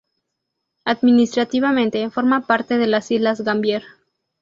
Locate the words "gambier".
3.41-3.83